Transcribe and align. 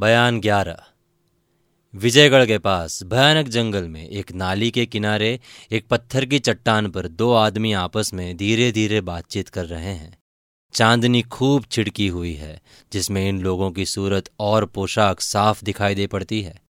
बयान 0.00 0.40
ग्यारह। 0.40 0.82
विजयगढ़ 1.94 2.46
के 2.46 2.58
पास 2.58 3.02
भयानक 3.02 3.48
जंगल 3.48 3.88
में 3.88 4.08
एक 4.08 4.32
नाली 4.32 4.70
के 4.70 4.86
किनारे 4.86 5.40
एक 5.72 5.88
पत्थर 5.88 6.24
की 6.24 6.38
चट्टान 6.38 6.90
पर 6.90 7.08
दो 7.08 7.32
आदमी 7.32 7.72
आपस 7.72 8.14
में 8.14 8.36
धीरे 8.36 8.72
धीरे 8.72 9.00
बातचीत 9.00 9.48
कर 9.48 9.64
रहे 9.64 9.92
हैं। 9.94 10.18
चांदनी 10.72 11.22
खूब 11.22 11.64
छिड़की 11.70 12.08
हुई 12.08 12.34
है, 12.34 12.62
जिसमें 12.92 13.28
इन 13.28 13.40
लोगों 13.40 13.70
की 13.70 13.86
सूरत 13.86 14.30
और 14.38 14.64
पोशाक 14.64 15.20
साफ़ 15.20 15.64
दिखाई 15.64 15.94
दे 15.94 16.06
पड़ती 16.06 16.42
है। 16.42 16.62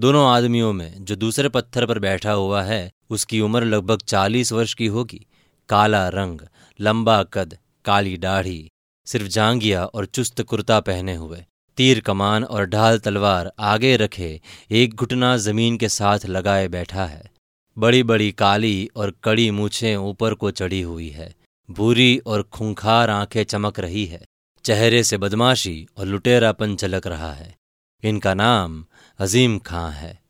दोनों 0.00 0.30
आदमियों 0.30 0.72
में 0.72 1.04
जो 1.04 1.16
दूसरे 1.16 1.48
पत्थर 1.48 1.86
पर 1.86 1.98
बैठा 1.98 2.32
हुआ 2.32 2.62
है, 2.62 2.92
उसकी 3.10 3.40
उम्र 3.40 3.64
लगभग 3.64 3.98
चालीस 3.98 4.52
वर्ष 4.52 4.74
की 4.74 4.86
होगी। 4.86 5.26
काला 5.68 6.08
रंग, 6.08 6.40
लंबा 6.80 7.22
कद, 7.22 7.58
काली 7.84 8.16
दाढ़ी, 8.16 8.70
सिर्फ़ 9.06 9.26
जांगिया 9.26 9.84
और 9.84 10.06
चुस्त 10.06 10.42
कुर्ता 10.42 10.80
पहने 10.80 11.14
हुए। 11.14 11.44
तीर 11.76 12.00
कमान 12.00 12.44
और 12.44 12.66
ढाल 12.66 12.98
तलवार 12.98 13.52
आगे 13.58 13.96
रखे, 13.96 14.40
एक 14.70 14.94
घुटना 14.94 15.36
ज़मीन 15.36 15.76
के 15.76 15.88
साथ 15.88 16.18
लगाए 16.26 16.68
बैठा 16.68 17.06
है। 17.06 17.32
बड़ी 17.78 18.02
बड़ी 18.02 18.32
काली 18.32 18.88
और 18.96 19.14
कड़ी 19.24 19.50
मूछें 19.50 19.96
ऊपर 19.96 20.34
को 20.34 20.50
चढ़ी 20.50 20.80
हुई 20.80 21.08
है। 21.08 21.34
भूरी 21.70 22.18
और 22.18 22.42
खूंखार 22.42 23.10
आँखें 23.10 23.44
चमक 23.44 23.80
रही 23.80 24.06
है। 24.06 24.22
चेहरे 24.64 25.02
से 25.02 25.18
बदमाशी 25.18 25.86
और 25.96 26.06
लुटेरापन 26.06 26.76
झलक 26.76 27.06
रहा 27.06 27.32
है। 27.32 27.56
इनका 28.04 28.34
नाम 28.34 28.84
अजीम 29.18 29.58
खां 29.58 29.92
है। 29.92 30.22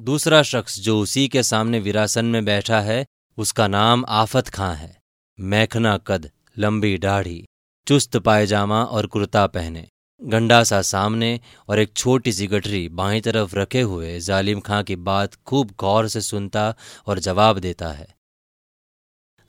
दूसरा 0.00 0.42
शख्स 0.42 0.80
जो 0.80 1.00
उसी 1.00 1.28
के 1.28 1.42
सामने 1.42 1.78
विरासन 1.78 2.24
में 2.24 2.44
बैठा 2.44 2.80
है, 2.80 3.06
उसका 3.36 3.68
नाम 3.68 4.04
आफत 4.08 4.48
खां 4.48 4.76
है। 4.76 4.98
मैखना 5.40 5.98
कद, 5.98 6.30
लंबी 6.58 6.98
दाढ़ी, 6.98 7.46
चुस्त 7.88 8.16
पायजामा 8.16 8.84
और 8.84 9.06
कुर्ता 9.06 9.46
पहने। 9.46 9.88
गंडा 10.22 10.64
सा 10.64 10.82
सामने 10.82 11.40
और 11.68 11.78
एक 11.78 11.92
छोटी 11.92 12.32
सी 12.32 12.46
गठरी 12.46 12.88
बाई 12.88 13.20
तरफ़ 13.20 13.56
रखे 13.56 13.80
हुए 13.80 14.20
जालिम 14.20 14.60
खां 14.60 14.84
की 14.84 14.96
बात 14.96 15.34
खूब 15.34 15.70
गौर 15.78 16.08
से 16.08 16.20
सुनता 16.20 16.74
और 17.06 17.18
जवाब 17.18 17.58
देता 17.58 17.88
है। 17.88 18.16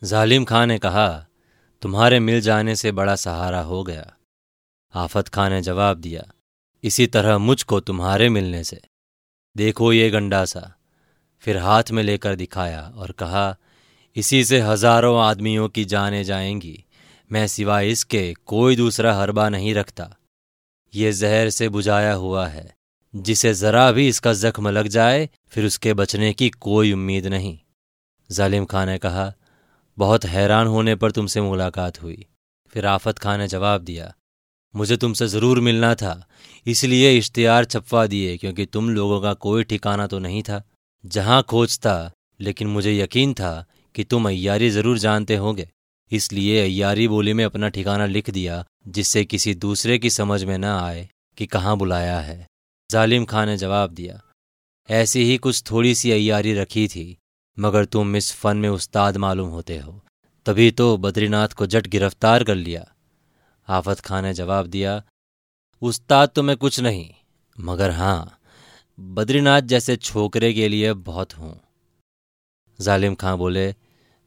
जालिम 0.03 0.45
खां 0.45 0.67
ने 0.67 0.77
कहा, 0.77 1.25
तुम्हारे 1.81 2.19
मिल 2.19 2.41
जाने 2.41 2.75
से 2.75 2.91
बड़ा 2.91 3.15
सहारा 3.15 3.61
हो 3.61 3.83
गया। 3.83 4.17
आफत 4.93 5.27
खां 5.27 5.49
ने 5.49 5.61
जवाब 5.61 5.97
दिया, 5.97 6.23
इसी 6.83 7.07
तरह 7.07 7.37
मुझको 7.37 7.79
तुम्हारे 7.79 8.29
मिलने 8.29 8.63
से। 8.63 8.81
देखो 9.57 9.93
ये 9.93 10.09
गंडा 10.09 10.45
सा। 10.45 10.75
फिर 11.39 11.57
हाथ 11.57 11.91
में 11.91 12.03
लेकर 12.03 12.35
दिखाया 12.35 12.81
और 12.95 13.11
कहा, 13.11 13.55
इसी 14.15 14.43
से 14.43 14.59
हज़ारों 14.59 15.19
आदमियों 15.21 15.69
की 15.69 15.85
जाने 15.85 16.23
जाएँगी। 16.23 16.85
मैं 17.31 17.47
सिवाय 17.47 17.89
इसके 17.89 18.33
कोई 18.45 18.75
दूसरा 18.75 19.13
हरबा 19.13 19.49
नहीं 19.49 19.73
रखता। 19.75 20.16
ये 20.97 21.11
जहर 21.13 21.49
से 21.49 21.69
बुझाया 21.69 22.13
हुआ 22.15 22.45
है। 22.47 22.73
जिसे 23.13 23.53
जरा 23.53 23.91
भी 23.91 24.07
इसका 24.07 24.33
जख्म 24.35 24.69
लग 24.69 24.87
जाए, 24.89 25.27
फिर 25.47 25.65
उसके 25.65 25.93
बचने 25.93 26.31
की 26.33 26.49
कोई 26.49 26.91
उम्मीद 26.93 27.27
नहीं। 27.27 27.57
जालिम 28.29 28.65
खान 28.65 28.89
ने 28.89 28.97
कहा, 28.97 29.33
बहुत 29.97 30.25
हैरान 30.25 30.67
होने 30.67 30.95
पर 30.95 31.11
तुमसे 31.11 31.41
मुलाकात 31.41 32.01
हुई। 32.03 32.25
फिर 32.73 32.85
आफत 32.85 33.19
खान 33.19 33.39
ने 33.39 33.47
जवाब 33.47 33.81
दिया, 33.81 34.13
मुझे 34.73 34.97
तुमसे 34.97 35.27
ज़रूर 35.27 35.59
मिलना 35.59 35.93
था, 35.95 36.27
इसलिए 36.65 37.17
इश्तिहार 37.17 37.65
छपवा 37.65 38.05
दिए, 38.07 38.35
क्योंकि 38.37 38.65
तुम 38.65 38.89
लोगों 38.89 39.21
का 39.21 39.33
कोई 39.35 39.63
ठिकाना 39.63 40.07
तो 40.07 40.19
नहीं 40.19 40.41
था। 40.43 40.61
जहाँ 41.03 41.41
खोजता 41.43 42.11
लेकिन 42.39 42.67
मुझे 42.67 42.97
यकीन 42.97 43.33
था 43.33 43.65
कि 43.95 44.03
तुम 44.03 44.27
अयारी 44.29 44.69
ज़रूर 44.69 44.97
जानते 44.97 45.35
होंगे। 45.35 45.69
इसलिए 46.11 46.63
अयारी 46.63 47.07
बोली 47.07 47.33
में 47.33 47.43
अपना 47.45 47.69
ठिकाना 47.69 48.05
लिख 48.05 48.29
दिया, 48.29 48.63
जिससे 48.87 49.23
किसी 49.25 49.53
दूसरे 49.55 49.97
की 49.97 50.09
समझ 50.09 50.43
में 50.43 50.57
न 50.57 50.65
आए 50.65 51.07
कि 51.37 51.45
कहाँ 51.45 51.77
बुलाया 51.77 52.19
है। 52.19 52.45
जालिम 52.89 53.25
खान 53.25 53.49
ने 53.49 53.57
जवाब 53.57 53.91
दिया, 53.91 54.21
ऐसी 54.89 55.23
ही 55.23 55.37
कुछ 55.37 55.63
थोड़ी 55.71 55.93
सी 55.95 56.11
अयारी 56.11 56.53
रखी 56.53 56.87
थी, 56.87 57.17
मगर 57.57 57.85
तुम 57.85 58.15
इस 58.15 58.31
फन 58.33 58.57
में 58.57 58.69
उस्ताद 58.69 59.17
मालूम 59.17 59.49
होते 59.49 59.77
हो। 59.77 60.01
तभी 60.45 60.69
तो 60.71 60.95
बद्रीनाथ 60.97 61.47
को 61.47 61.65
जट 61.65 61.87
गिरफ़्तार 61.87 62.43
कर 62.43 62.55
लिया। 62.55 62.85
आफत 63.67 63.99
खान 63.99 64.23
ने 64.23 64.33
जवाब 64.33 64.67
दिया, 64.67 65.01
उस्ताद 65.81 66.29
तो 66.29 66.43
मैं 66.43 66.55
कुछ 66.57 66.79
नहीं, 66.79 67.09
मगर 67.57 67.91
हाँ 67.91 68.39
बद्रीनाथ 68.99 69.61
जैसे 69.61 69.95
छोकरे 69.95 70.53
के 70.53 70.67
लिए 70.67 70.93
बहुत 70.93 71.37
हूँ। 71.37 71.59
जालिम 72.79 73.15
खां 73.15 73.37
बोले, 73.37 73.73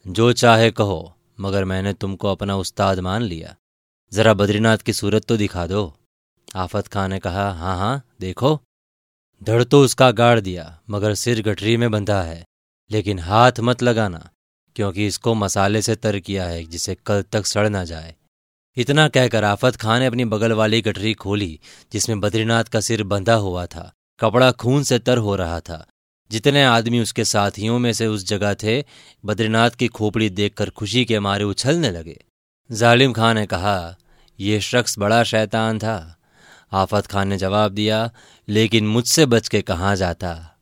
जो 0.06 0.32
चाहे 0.32 0.71
कहो 0.71 1.15
मगर 1.41 1.65
मैंने 1.65 1.93
तुमको 1.93 2.33
अपना 2.33 2.56
उस्ताद 2.56 2.99
मान 2.99 3.23
लिया। 3.23 3.56
जरा 4.12 4.34
बद्रीनाथ 4.34 4.78
की 4.78 4.93
सूरत 4.93 5.25
तो 5.25 5.37
दिखा 5.37 5.67
दो। 5.67 5.97
आफत 6.56 6.87
खां 6.87 7.09
ने 7.09 7.19
कहा 7.19 7.53
हाँ 7.53 7.78
हाँ 7.78 8.03
देखो। 8.21 8.61
धड़ 9.43 9.65
तो 9.65 9.84
उसका 9.84 10.11
गाड़ 10.11 10.41
दिया, 10.41 10.81
मगर 10.91 11.15
सिर 11.15 11.43
गठरी 11.43 11.77
में 11.77 11.91
बंधा 11.91 12.23
है। 12.23 12.45
लेकिन 12.91 13.19
हाथ 13.19 13.53
मत 13.61 13.83
लगाना, 13.83 14.31
क्योंकि 14.77 15.06
इसको 15.06 15.34
मसाले 15.34 15.83
से 15.83 15.97
तर 15.97 16.19
किया 16.19 16.45
है, 16.45 16.65
जिसे 16.65 16.95
कल 16.95 17.23
तक 17.23 17.47
सड़ 17.47 17.69
ना 17.69 17.84
जाए। 17.84 18.17
इतना 18.77 19.09
कहकर 19.09 19.45
आफत 19.45 19.77
खां 19.77 20.00
ने 20.00 20.06
अपनी 20.06 20.25
बगल 20.25 20.53
वाली 20.53 20.83
गठरी 20.83 21.15
खोली, 21.15 21.61
जिसमें 21.93 22.21
बद्रीनाथ 22.21 22.65
का 22.65 22.81
सिर 22.81 23.03
बंधा 23.03 23.34
हुआ 23.34 23.67
था। 23.67 23.93
कपड़ा 24.21 24.53
खून 24.53 24.83
से 24.83 24.99
तर 24.99 25.19
हो 25.19 25.37
रहा 25.37 25.61
था। 25.61 25.87
जितने 26.31 26.65
आदमी 26.65 27.01
उसके 27.01 27.25
साथियों 27.25 27.79
में 27.79 27.93
से 27.93 28.07
उस 28.07 28.27
जगह 28.27 28.55
थे, 28.55 28.85
बद्रीनाथ 29.25 29.71
की 29.71 29.89
खोपड़ी 29.89 30.31
देखकर 30.31 30.71
खुशी 30.71 31.05
के 31.05 31.21
मारे 31.21 31.45
उछलने 31.45 31.91
लगे। 31.91 32.25
जालिम 32.73 33.13
खान 33.13 33.35
ने 33.35 33.47
कहा 33.47 33.97
यह 34.41 34.61
शख्स 34.61 34.99
बड़ा 34.99 35.25
शैतान 35.25 35.79
था। 35.79 36.17
आफत 36.73 37.07
खान 37.07 37.29
ने 37.29 37.37
जवाब 37.37 37.73
दिया, 37.73 38.11
लेकिन 38.49 38.87
मुझसे 38.87 39.27
बच 39.27 39.49
के 39.49 39.63
कहाँ 39.63 39.97
जाता? 39.97 40.59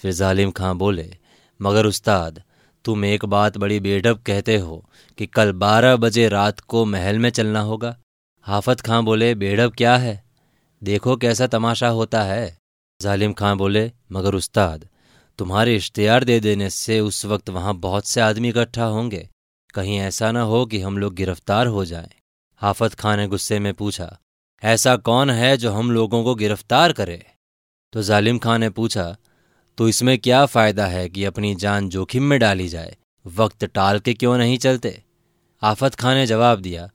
फिर 0.00 0.12
जालिम 0.12 0.50
खां 0.50 0.78
बोले, 0.78 1.16
मगर 1.62 1.86
उस्ताद, 1.86 2.42
तुम 2.84 3.04
एक 3.04 3.24
बात 3.24 3.58
बड़ी 3.58 3.80
बेडब 3.80 4.22
कहते 4.26 4.56
हो 4.56 4.90
कि 5.18 5.26
कल 5.26 5.52
बारह 5.52 5.96
बजे 5.96 6.28
रात 6.28 6.60
को 6.60 6.84
महल 6.84 7.18
में 7.18 7.30
चलना 7.30 7.60
होगा। 7.60 7.96
हाफत 8.42 8.80
खां 8.80 9.04
बोले 9.04 9.34
बेडब 9.34 9.72
क्या 9.78 9.96
है? 9.96 10.24
देखो 10.84 11.16
कैसा 11.16 11.46
तमाशा 11.46 11.88
होता 11.88 12.22
है। 12.22 12.59
जालिम 13.00 13.32
खां 13.32 13.56
बोले, 13.58 13.90
मगर 14.12 14.34
उस्ताद, 14.34 14.86
तुम्हारे 15.38 15.76
इश्तियार 15.76 16.24
दे 16.24 16.38
देने 16.40 16.70
से 16.70 16.98
उस 17.00 17.24
वक्त 17.24 17.50
वहाँ 17.50 17.74
बहुत 17.76 18.06
से 18.06 18.20
आदमी 18.20 18.48
इकट्ठा 18.48 18.84
होंगे। 18.86 19.28
कहीं 19.74 19.98
ऐसा 19.98 20.30
ना 20.32 20.42
हो 20.42 20.64
कि 20.66 20.80
हम 20.80 20.98
लोग 20.98 21.14
गिरफ़्तार 21.14 21.66
हो 21.66 21.84
जाएँ। 21.84 22.10
हाफत 22.62 22.94
खान 22.94 23.18
ने 23.18 23.26
गुस्से 23.26 23.58
में 23.58 23.72
पूछा, 23.74 24.16
ऐसा 24.62 24.96
कौन 24.98 25.30
है 25.30 25.56
जो 25.56 25.72
हम 25.72 25.90
लोगों 25.90 26.22
को 26.24 26.34
गिरफ़्तार 26.34 26.92
करे? 26.92 27.24
तो 27.92 28.02
जालिम 28.02 28.38
खान 28.38 28.60
ने 28.60 28.70
पूछा 28.70 29.16
तो 29.78 29.88
इसमें 29.88 30.18
क्या 30.18 30.44
फ़ायदा 30.46 30.86
है 30.86 31.08
कि 31.08 31.24
अपनी 31.24 31.54
जान 31.54 31.88
जोखिम 31.88 32.22
में 32.22 32.38
डाली 32.38 32.68
जाए? 32.68 32.96
वक्त 33.24 33.64
टाल 33.64 33.98
के 33.98 34.14
क्यों 34.14 34.36
नहीं 34.38 34.58
चलते? 34.58 35.02
आफत 35.62 35.94
खान 35.94 36.16
ने 36.16 36.26
जवाब 36.26 36.60
दिया, 36.60 36.88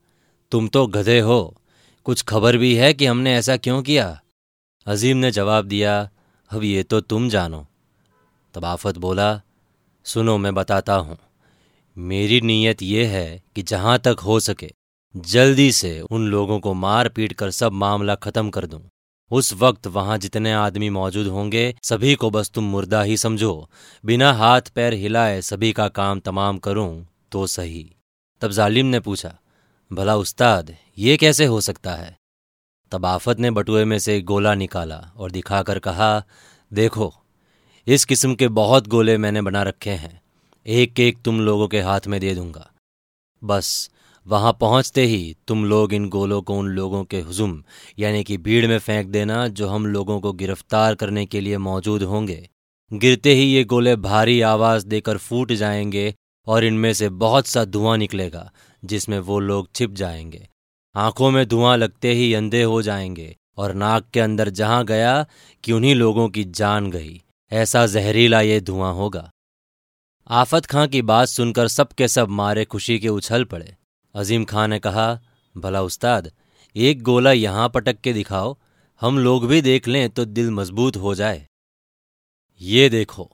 तुम 0.52 0.68
तो 0.68 0.86
गधे 0.86 1.18
हो। 1.20 1.56
कुछ 2.06 2.22
खबर 2.22 2.56
भी 2.56 2.74
है 2.76 2.92
कि 2.94 3.06
हमने 3.06 3.34
ऐसा 3.36 3.56
क्यों 3.56 3.82
किया? 3.82 4.06
अजीम 4.86 5.16
ने 5.16 5.30
जवाब 5.30 5.64
दिया, 5.64 6.10
अब 6.50 6.64
ये 6.64 6.82
तो 6.82 7.00
तुम 7.00 7.28
जानो। 7.28 7.66
तब 8.54 8.64
आफत 8.64 8.98
बोला, 8.98 9.40
सुनो, 10.04 10.38
मैं 10.38 10.54
बताता 10.54 10.94
हूँ। 10.94 11.16
मेरी 11.96 12.40
नीयत 12.40 12.82
यह 12.82 13.10
है 13.10 13.42
कि 13.56 13.62
जहाँ 13.62 13.98
तक 13.98 14.16
हो 14.18 14.40
सके, 14.40 14.70
जल्दी 15.14 15.72
से 15.72 16.00
उन 16.00 16.26
लोगों 16.26 16.58
को 16.60 16.74
मार 16.74 17.08
पीट 17.08 17.32
कर 17.32 17.50
सब 17.50 17.72
मामला 17.72 18.14
खत्म 18.14 18.50
कर 18.50 18.66
दूँ। 18.66 18.80
उस 19.30 19.52
वक्त 19.52 19.86
वहाँ 19.86 20.18
जितने 20.18 20.52
आदमी 20.52 20.90
मौजूद 20.90 21.26
होंगे, 21.26 21.74
सभी 21.82 22.14
को 22.14 22.30
बस 22.30 22.50
तुम 22.50 22.64
मुर्दा 22.64 23.02
ही 23.02 23.16
समझो। 23.16 23.68
बिना 24.04 24.32
हाथ 24.32 24.70
पैर 24.74 24.94
हिलाए 24.94 25.40
सभी 25.42 25.72
का 25.72 25.88
काम 25.88 26.20
तमाम 26.20 26.58
करूँ 26.58 27.06
तो 27.32 27.46
सही। 27.46 27.96
तब 28.42 28.50
जालिम 28.50 28.86
ने 28.86 29.00
पूछा, 29.00 29.34
भला 29.90 30.16
उस्ताद, 30.16 30.74
ये 30.98 31.16
कैसे 31.16 31.44
हो 31.44 31.60
सकता 31.60 31.94
है? 31.94 32.16
तब 32.90 33.06
आफत 33.06 33.40
ने 33.40 33.50
बटुए 33.50 33.84
में 33.84 33.98
से 33.98 34.20
गोला 34.20 34.54
निकाला 34.54 35.12
और 35.16 35.30
दिखाकर 35.30 35.78
कहा, 35.78 36.24
देखो, 36.72 37.14
इस 37.86 38.04
किस्म 38.04 38.34
के 38.34 38.48
बहुत 38.48 38.88
गोले 38.88 39.18
मैंने 39.18 39.42
बना 39.42 39.62
रखे 39.62 39.90
हैं। 39.90 40.20
एक 40.66 41.00
एक 41.00 41.18
तुम 41.24 41.40
लोगों 41.40 41.68
के 41.68 41.80
हाथ 41.80 42.00
में 42.06 42.20
दे 42.20 42.34
दूँगा। 42.34 42.70
बस, 43.44 43.90
वहाँ 44.26 44.58
पहुँचते 44.60 45.02
ही 45.02 45.36
तुम 45.48 45.64
लोग 45.64 45.92
इन 45.92 46.08
गोलों 46.08 46.42
को 46.42 46.54
उन 46.54 46.68
लोगों 46.68 47.04
के 47.04 47.20
हुजुम, 47.20 47.62
यानी 47.98 48.24
कि 48.24 48.36
भीड़ 48.36 48.66
में 48.66 48.78
फेंक 48.78 49.06
देना, 49.06 49.48
जो 49.48 49.68
हम 49.68 49.86
लोगों 49.86 50.20
को 50.20 50.32
गिरफ़्तार 50.32 50.94
करने 50.94 51.26
के 51.26 51.40
लिए 51.40 51.58
मौजूद 51.58 52.02
होंगे। 52.02 52.48
गिरते 52.92 53.34
ही 53.34 53.42
ये 53.42 53.64
गोले 53.64 53.96
भारी 53.96 54.40
आवाज़ 54.40 54.86
देकर 54.86 55.16
फूट 55.16 55.52
जाएँगे 55.52 56.14
और 56.46 56.64
इनमें 56.64 56.92
से 56.92 57.08
बहुत 57.08 57.46
सा 57.46 57.64
धुआँ 57.64 57.96
निकलेगा, 57.96 58.52
जिसमें 58.84 59.18
वो 59.18 59.40
लोग 59.40 59.68
छिप 59.74 59.90
जाएँगे। 59.90 60.48
आँखों 60.96 61.30
में 61.30 61.48
धुआँ 61.48 61.76
लगते 61.76 62.12
ही 62.12 62.34
अंधे 62.34 62.62
हो 62.62 62.82
जाएँगे 62.82 63.36
और 63.56 63.74
नाक 63.74 64.10
के 64.10 64.20
अंदर 64.20 64.48
जहाँ 64.48 64.84
गया 64.84 65.26
कि 65.64 65.72
उन्हीं 65.72 65.94
लोगों 65.94 66.28
की 66.28 66.44
जान 66.44 66.90
गई। 66.90 67.22
ऐसा 67.52 67.86
जहरीला 67.86 68.40
ये 68.40 68.60
धुआँ 68.60 68.94
होगा। 68.94 69.30
आफत 70.28 70.66
खां 70.66 70.88
की 70.88 71.02
बात 71.02 71.28
सुनकर 71.28 71.68
सब 71.68 71.88
के 71.88 72.08
सब 72.08 72.28
मारे 72.28 72.64
खुशी 72.64 72.98
के 72.98 73.08
उछल 73.08 73.44
पड़े। 73.44 73.76
अजीम 74.14 74.44
खां 74.44 74.68
ने 74.68 74.78
कहा, 74.78 75.20
भला 75.56 75.82
उस्ताद, 75.82 76.32
एक 76.76 77.02
गोला 77.02 77.32
यहाँ 77.32 77.68
पटक 77.68 78.00
के 78.00 78.12
दिखाओ, 78.12 78.56
हम 79.00 79.18
लोग 79.18 79.46
भी 79.46 79.62
देख 79.62 79.88
लें 79.88 80.10
तो 80.10 80.24
दिल 80.24 80.50
मज़बूत 80.50 80.96
हो 80.96 81.14
जाए। 81.14 81.46
ये 82.60 82.88
देखो। 82.88 83.32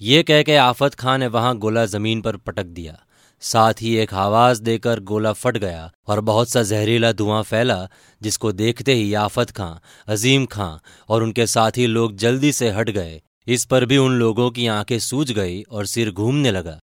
ये 0.00 0.22
कह 0.22 0.42
के 0.42 0.56
आफत 0.56 0.94
खां 0.94 1.18
ने 1.18 1.26
वहाँ 1.26 1.56
गोला 1.56 1.86
ज़मीन 1.86 2.20
पर 2.20 2.36
पटक 2.36 2.66
दिया। 2.66 3.04
साथ 3.42 3.82
ही 3.82 3.94
एक 3.96 4.14
आवाज़ 4.14 4.62
देकर 4.62 5.00
गोला 5.00 5.32
फट 5.32 5.56
गया 5.56 5.90
और 6.06 6.20
बहुत 6.20 6.48
सा 6.48 6.62
जहरीला 6.62 7.12
धुआँ 7.12 7.42
फैला, 7.42 7.88
जिसको 8.22 8.52
देखते 8.52 8.94
ही 8.94 9.14
आफत 9.14 9.50
खां, 9.50 9.74
अजीम 10.06 10.46
खां 10.46 10.76
और 11.08 11.22
उनके 11.22 11.46
साथी 11.46 11.86
लोग 11.86 12.16
जल्दी 12.16 12.52
से 12.52 12.70
हट 12.70 12.90
गए। 12.90 13.20
इस 13.46 13.64
पर 13.64 13.84
भी 13.84 13.96
उन 13.96 14.18
लोगों 14.18 14.50
की 14.50 14.66
आँखें 14.66 14.98
सूज 14.98 15.32
गई 15.32 15.62
और 15.62 15.86
सिर 15.86 16.10
घूमने 16.10 16.50
लगा। 16.50 16.78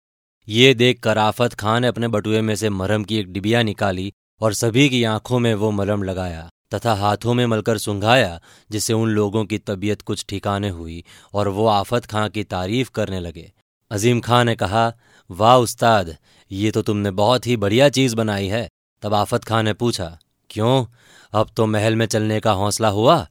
ये 0.48 0.74
देखकर 0.74 1.18
आफत 1.18 1.54
खां 1.54 1.80
ने 1.80 1.86
अपने 1.86 2.08
बटुए 2.08 2.40
में 2.40 2.54
से 2.56 2.70
मरम 2.70 3.04
की 3.04 3.18
एक 3.18 3.32
डिबिया 3.32 3.62
निकाली 3.62 4.12
और 4.40 4.52
सभी 4.52 4.88
की 4.88 5.04
आँखों 5.04 5.38
में 5.38 5.54
वो 5.54 5.70
मलम 5.70 6.02
लगाया 6.02 6.48
तथा 6.74 6.92
हाथों 6.94 7.34
में 7.34 7.46
मलकर 7.46 7.78
सुंघाया, 7.78 8.40
जिससे 8.70 8.92
उन 8.92 9.08
लोगों 9.08 9.44
की 9.44 9.58
तबीयत 9.58 10.02
कुछ 10.02 10.24
ठिकाने 10.28 10.68
हुई 10.68 11.04
और 11.34 11.48
वो 11.48 11.66
आफत 11.66 12.04
खां 12.04 12.28
की 12.28 12.44
तारीफ़ 12.44 12.90
करने 12.90 13.20
लगे। 13.20 13.52
अजीम 13.90 14.20
खां 14.20 14.44
ने 14.44 14.54
कहा 14.56 14.92
वाह 15.30 15.56
उस्ताद, 15.56 16.16
ये 16.52 16.70
तो 16.70 16.82
तुमने 16.82 17.10
बहुत 17.10 17.46
ही 17.46 17.56
बढ़िया 17.56 17.88
चीज़ 17.88 18.16
बनाई 18.16 18.46
है। 18.46 18.68
तब 19.02 19.14
आफत 19.14 19.44
खां 19.44 19.62
ने 19.62 19.72
पूछा, 19.72 20.18
क्यों? 20.50 20.86
अब 21.32 21.50
तो 21.56 21.66
महल 21.66 21.96
में 21.96 22.06
चलने 22.06 22.40
का 22.40 22.52
हौसला 22.52 22.88
हुआ? 22.88 23.28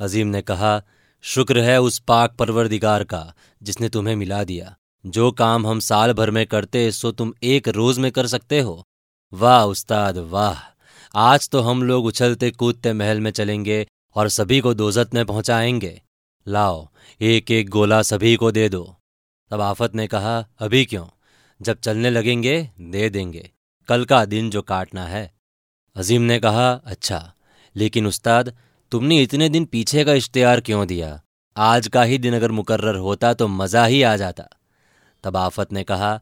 अजीम 0.00 0.26
ने 0.26 0.42
कहा, 0.42 0.82
शुक्र 1.22 1.60
है 1.60 1.80
उस 1.80 1.98
पाक 1.98 2.36
परवरदिगार 2.36 3.04
का, 3.04 3.34
जिसने 3.62 3.88
तुम्हें 3.88 4.16
मिला 4.16 4.44
दिया। 4.44 4.76
जो 5.06 5.32
काम 5.32 5.66
हम 5.66 5.80
साल 5.80 6.12
भर 6.12 6.30
में 6.30 6.46
करते, 6.46 6.92
सो 6.92 7.12
तुम 7.12 7.32
एक 7.42 7.68
रोज 7.68 7.98
में 7.98 8.12
कर 8.12 8.26
सकते 8.26 8.60
हो। 8.60 8.84
वाह 9.32 9.64
उस्ताद, 9.64 10.18
वाह। 10.18 10.56
आज 11.14 11.48
तो 11.48 11.60
हम 11.60 11.82
लोग 11.82 12.04
उछलते 12.04 12.50
कूदते 12.50 12.92
महल 12.92 13.20
में 13.20 13.30
चलेंगे 13.30 13.86
और 14.14 14.28
सभी 14.28 14.60
को 14.60 14.74
दोजत 14.74 15.14
में 15.14 15.26
पहुंचाएँगे। 15.26 16.02
लाओ 16.48 16.88
एक 17.20 17.50
एक 17.50 17.68
गोला 17.68 18.02
सभी 18.02 18.36
को 18.36 18.50
दे 18.50 18.68
दो। 18.68 18.96
तब 19.50 19.60
आफत 19.60 19.94
ने 19.94 20.06
कहा, 20.06 20.48
अभी 20.58 20.84
क्यों? 20.84 21.06
जब 21.64 21.80
चलने 21.80 22.10
लगेंगे, 22.10 22.70
दे 22.80 23.10
देंगे। 23.10 23.50
कल 23.88 24.04
का 24.04 24.24
दिन 24.24 24.50
जो 24.50 24.62
काटना 24.62 25.06
है। 25.06 25.34
अजीम 25.96 26.22
ने 26.22 26.38
कहा 26.38 26.72
अच्छा 26.72 27.30
लेकिन 27.76 28.06
उस्ताद, 28.06 28.56
तुमने 28.90 29.22
इतने 29.22 29.48
दिन 29.48 29.64
पीछे 29.64 30.04
का 30.04 30.12
इश्तेहार 30.12 30.60
क्यों 30.60 30.86
दिया? 30.86 31.22
आज 31.56 31.88
का 31.88 32.02
ही 32.02 32.18
दिन 32.18 32.34
अगर 32.34 32.50
मुकर्र 32.50 32.96
होता 32.96 33.34
तो 33.34 33.48
मज़ा 33.48 33.84
ही 33.86 34.02
आ 34.02 34.16
जाता। 34.16 34.48
तब 35.24 35.36
आफत 35.36 35.72
ने 35.72 35.84
कहा, 35.84 36.20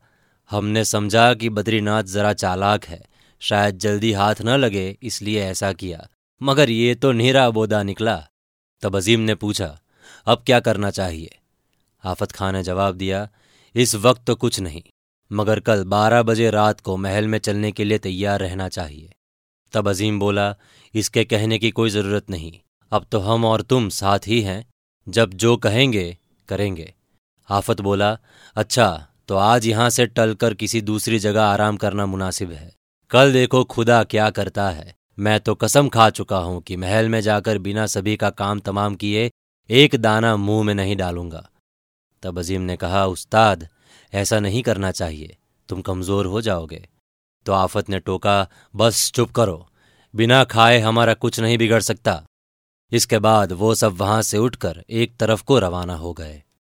हमने 0.51 0.85
समझा 0.85 1.35
कि 1.35 1.49
बद्रीनाथ 1.49 2.03
ज़रा 2.03 2.33
चालाक 2.33 2.85
है। 2.85 3.05
शायद 3.41 3.79
जल्दी 3.79 4.13
हाथ 4.13 4.35
न 4.43 4.49
लगे, 4.49 4.99
इसलिए 5.03 5.45
ऐसा 5.45 5.73
किया। 5.73 6.09
मगर 6.43 6.71
ये 6.71 6.95
तो 6.95 7.13
नीरा 7.13 7.51
बोदा 7.51 7.83
निकला। 7.83 8.29
तब 8.81 8.97
अजीम 8.97 9.21
ने 9.21 9.35
पूछा, 9.35 9.79
अब 10.27 10.43
क्या 10.47 10.61
करना 10.61 10.91
चाहिए? 10.91 11.39
आफत 12.05 12.33
खान 12.33 12.55
ने 12.55 12.63
जवाब 12.63 12.95
दिया, 12.95 13.29
इस 13.75 13.95
वक्त 13.95 14.23
तो 14.27 14.35
कुछ 14.35 14.61
नहीं। 14.61 14.83
मगर 15.33 15.61
कल 15.61 15.85
बारह 15.85 16.23
बजे 16.23 16.51
रात 16.51 16.81
को 16.81 16.97
महल 16.97 17.29
में 17.29 17.39
चलने 17.39 17.73
के 17.73 17.85
लिए 17.85 17.99
तैयार 17.99 18.41
रहना 18.41 18.69
चाहिए। 18.69 19.13
तब 19.73 19.89
अजीम 19.89 20.19
बोला, 20.21 20.55
इसके 20.95 21.25
कहने 21.25 21.59
की 21.59 21.71
कोई 21.71 21.91
ज़रूरत 21.91 22.31
नहीं। 22.31 22.53
अब 22.93 23.07
तो 23.13 23.19
हम 23.19 23.45
और 23.45 23.63
तुम 23.63 23.89
साथ 23.89 24.27
ही 24.27 24.41
हैं। 24.41 24.65
जब 25.07 25.35
जो 25.35 25.57
कहेंगे, 25.57 26.17
करेंगे। 26.49 26.93
आफत 27.49 27.81
बोला 27.81 28.17
अच्छा 28.57 29.07
तो 29.29 29.37
आज 29.37 29.67
यहाँ 29.67 29.89
से 29.91 30.07
टलकर 30.07 30.55
किसी 30.55 30.81
दूसरी 30.81 31.19
जगह 31.19 31.43
आराम 31.43 31.77
करना 31.77 32.07
मुनासिब 32.07 32.53
है। 32.53 32.73
कल 33.11 33.33
देखो 33.33 33.63
खुदा 33.65 34.03
क्या 34.05 34.29
करता 34.31 34.69
है। 34.71 34.95
मैं 35.19 35.39
तो 35.41 35.55
कसम 35.55 35.89
खा 35.89 36.09
चुका 36.11 36.39
हूँ 36.39 36.61
कि 36.63 36.77
महल 36.77 37.09
में 37.09 37.21
जाकर 37.21 37.59
बिना 37.59 37.87
सभी 37.87 38.17
का 38.17 38.31
काम 38.31 38.61
तमाम 38.61 38.95
किए 38.95 39.31
एक 39.71 39.97
दाना 39.97 40.37
मुँह 40.37 40.65
में 40.65 40.75
नहीं 40.75 40.97
डालूँगा। 40.97 41.49
तब 42.23 42.39
अजीम 42.39 42.61
ने 42.61 42.77
कहा, 42.77 43.07
उस्ताद 43.07 43.69
ऐसा 44.15 44.41
नहीं 44.41 44.63
करना 44.63 44.91
चाहिए। 44.91 45.37
तुम 45.69 45.83
कमज़ोर 45.83 46.27
हो 46.27 46.41
जाओगे। 46.41 46.89
तो 47.47 47.53
आफत 47.53 47.89
ने 47.89 47.99
टोका, 47.99 48.49
बस 48.77 49.13
चुप 49.13 49.31
करो। 49.31 49.69
बिना 50.15 50.45
खाए 50.45 50.79
हमारा 50.79 51.15
कुछ 51.15 51.41
नहीं 51.41 51.59
बिगड़ 51.59 51.81
सकता। 51.81 52.23
इसके 52.93 53.19
बाद 53.19 53.53
वो 53.53 53.75
सब 53.75 53.93
वहाँ 53.93 54.23
से 54.23 54.39
उठकर 54.39 54.85
एक 54.91 55.17
तरफ़ 55.17 55.45
को 55.45 55.59
रवाना 55.59 55.95
हो 55.95 56.13
गए। 56.13 56.43